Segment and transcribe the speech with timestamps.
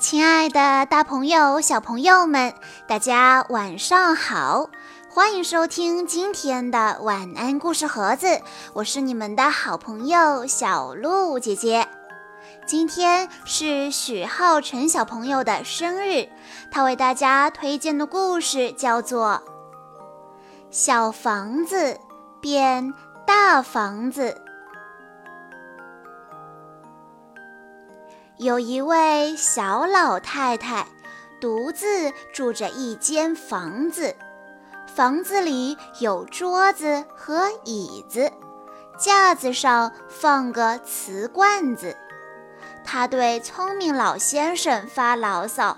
[0.00, 2.54] 亲爱的，大朋友、小朋友们，
[2.86, 4.70] 大家晚上好！
[5.10, 8.40] 欢迎收听今天的晚安故事盒子，
[8.72, 11.86] 我是你们的好朋友小鹿姐姐。
[12.66, 16.30] 今天是许浩辰小朋友的生日，
[16.70, 19.42] 他为大家推荐的故事叫做
[20.70, 22.00] 《小房子
[22.40, 22.94] 变
[23.26, 24.40] 大房子》。
[28.40, 30.86] 有一位小老太太，
[31.42, 34.16] 独自住着一间房子。
[34.86, 38.32] 房子里有桌子和椅子，
[38.98, 41.94] 架子上放个瓷罐子。
[42.82, 45.76] 她对聪明老先生发牢骚：“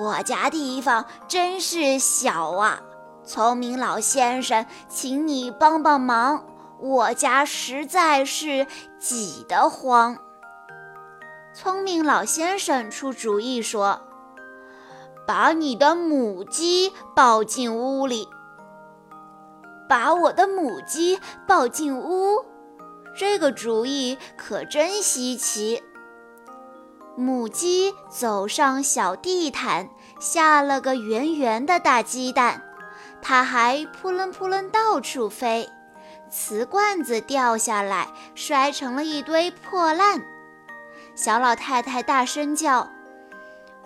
[0.00, 2.80] 我家地方真是小啊！
[3.26, 6.46] 聪明老先生，请你帮帮忙，
[6.78, 8.66] 我家实在是
[8.98, 10.16] 挤得慌。”
[11.52, 14.00] 聪明老先生出主意说
[15.26, 18.28] ：“把你的母鸡抱进屋里。”
[19.88, 22.44] 把我的母鸡抱进屋，
[23.16, 25.82] 这个主意可真稀奇。
[27.16, 32.62] 母鸡走上小地毯，下了个圆圆的大鸡蛋，
[33.20, 35.68] 它还扑棱扑棱到处飞，
[36.30, 40.22] 瓷罐子掉下来，摔成了一堆破烂。
[41.22, 42.88] 小老太太大声叫：“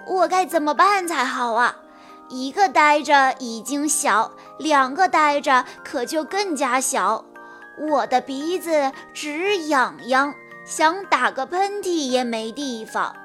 [0.06, 1.74] 我该怎么办才好啊？
[2.28, 7.24] 一个呆着已经小，两个呆着可就更加小。
[7.90, 10.32] 我的鼻子直痒痒，
[10.64, 13.16] 想打个喷嚏也没地方。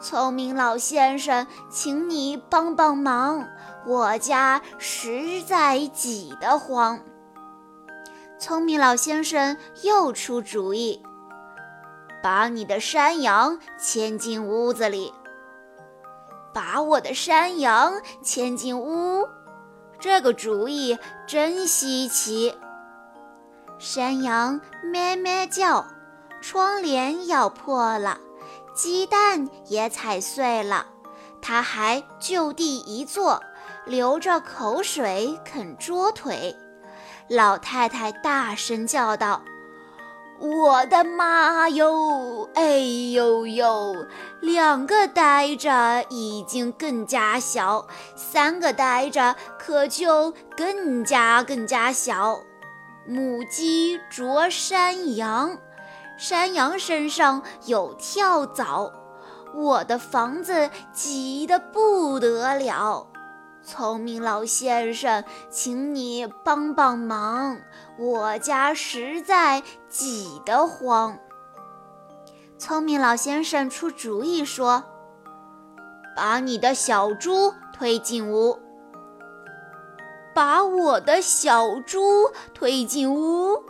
[0.00, 3.48] 聪明老先生，请你帮帮忙，
[3.84, 7.00] 我家实在挤得慌。”
[8.38, 11.02] 聪明老先生又出主意。
[12.26, 15.14] 把你的山羊牵进屋子里。
[16.52, 19.28] 把我的山羊牵进屋，
[20.00, 20.98] 这个主意
[21.28, 22.52] 真稀奇。
[23.78, 25.86] 山羊咩咩叫，
[26.40, 28.18] 窗帘咬破了，
[28.74, 30.84] 鸡蛋也踩碎了，
[31.40, 33.40] 它还就地一坐，
[33.84, 36.56] 流着口水啃桌腿。
[37.28, 39.42] 老太太大声叫道。
[40.38, 42.48] 我的妈哟！
[42.54, 42.78] 哎
[43.12, 44.06] 呦呦！
[44.40, 52.40] 两个呆着已经更加小，三个呆着可就更加更加小。
[53.06, 55.56] 母鸡啄山羊，
[56.18, 58.92] 山羊身上有跳蚤，
[59.54, 63.06] 我的房子挤得不得了。
[63.66, 67.58] 聪明老先生，请你帮帮忙，
[67.98, 71.18] 我家实在挤得慌。
[72.56, 74.84] 聪明老先生出主意说
[76.14, 78.56] ：“把你的小猪推进屋。”
[80.32, 83.64] 把我的小猪推进屋，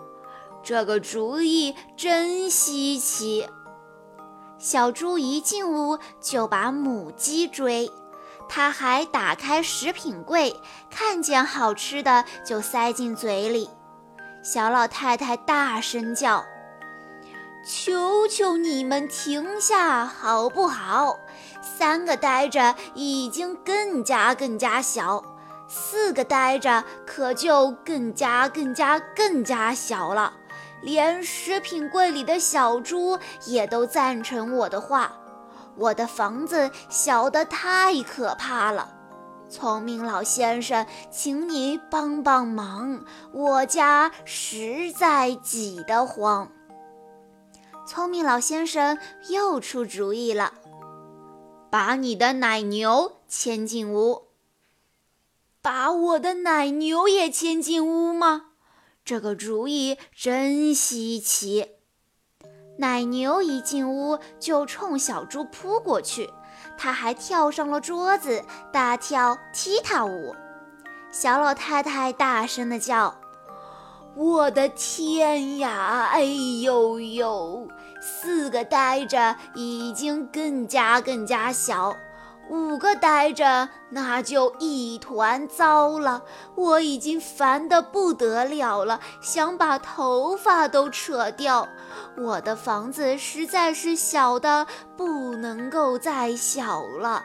[0.63, 3.49] 这个主意真稀奇。
[4.59, 7.91] 小猪一进屋就把母鸡追。
[8.49, 10.55] 他还打开食品柜，
[10.91, 13.69] 看见好吃的就塞进嘴里。
[14.43, 16.45] 小老太太大声叫
[17.67, 21.19] ：“求求你们停下，好不好？
[21.61, 25.23] 三个呆着已经更加更加小，
[25.69, 30.33] 四个呆着可就更加更加更加小了。
[30.81, 35.13] 连食品柜里的小猪也都赞成我的话。”
[35.77, 38.97] 我的房子小得太可怕了，
[39.49, 46.51] 聪明老先生，请你帮帮忙，我家实在挤得慌。
[47.87, 48.99] 聪明老先生
[49.29, 50.55] 又出主意了，
[51.71, 54.23] 把你的奶牛牵进屋。
[55.63, 58.47] 把我的奶牛也牵进屋吗？
[59.05, 61.76] 这个主意真稀奇。
[62.79, 66.31] 奶牛一进屋就冲小猪扑过去，
[66.77, 70.35] 它还跳上了桌子，大跳踢踏舞。
[71.11, 73.15] 小老太太大声地叫
[74.15, 76.09] ：“我的天呀！
[76.13, 77.67] 哎呦呦！
[78.03, 81.97] 四个呆着已经更加更加小。”
[82.49, 86.23] 五个呆着，那就一团糟了。
[86.55, 91.69] 我已经烦得不得了了，想把头发都扯掉。
[92.17, 94.67] 我的房子实在是小的
[94.97, 97.25] 不能够再小了。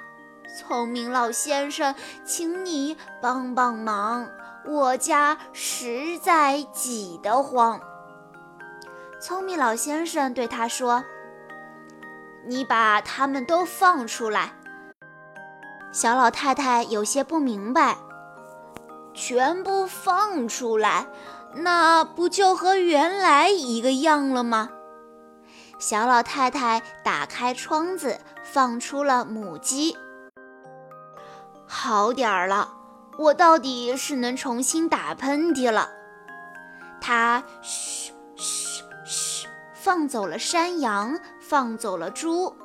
[0.58, 1.94] 聪明老先生，
[2.26, 4.28] 请你帮帮忙，
[4.66, 7.80] 我家实在挤得慌。
[9.22, 11.04] 聪明老先生对他说。
[12.44, 14.54] 你把它们都放出来。
[15.92, 17.98] 小老太太有些不明白，
[19.14, 21.06] 全部放出来，
[21.54, 24.70] 那不就和原来一个样了吗？
[25.80, 29.98] 小老太太打开窗子，放出了母鸡。
[31.68, 32.74] 好点儿了，
[33.18, 35.90] 我到底是能重新打喷嚏了。
[37.02, 42.56] 它嘘嘘嘘，放走了山羊，放走了猪。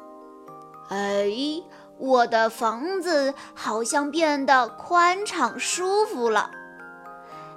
[0.91, 1.27] 哎。
[1.99, 6.51] 我的房子好像变得宽敞舒服了，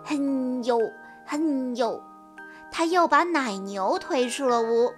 [0.06, 0.80] 哼呦
[1.26, 2.02] 哼呦，
[2.72, 4.94] 他又把奶牛推出了屋。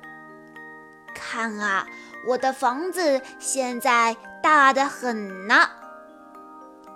[1.14, 1.88] 看啊，
[2.28, 5.70] 我的房子现在大得很呢！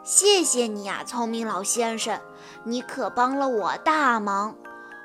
[0.03, 2.19] 谢谢你啊，聪明老先生，
[2.63, 4.55] 你可帮了我大忙。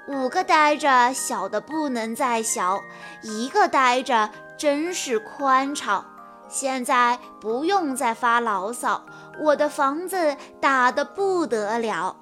[0.09, 2.83] 五个呆着小的不能再小，
[3.23, 6.05] 一个呆着真是宽敞。
[6.51, 9.07] 现在不用再发牢骚，
[9.41, 12.17] 我的房子大得不得了。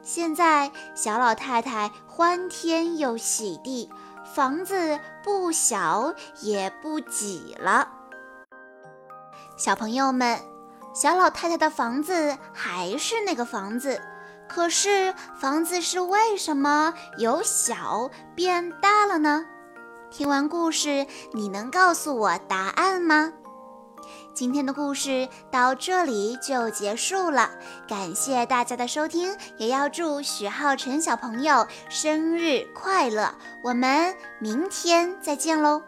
[0.00, 3.90] 现在小老太太欢天又喜地，
[4.34, 7.88] 房子不小也不挤了。
[9.58, 10.40] 小朋友们，
[10.94, 14.00] 小老太太的房子还是那个房子，
[14.48, 19.44] 可是房子是为什么由小变大了呢？
[20.16, 23.32] 听完故事，你能告诉我答案吗？
[24.32, 27.50] 今天的故事到这里就结束了，
[27.88, 33.34] 感谢大家的收听，也要祝许浩辰小朋友生日快乐！
[33.64, 35.82] 我们明天再见喽。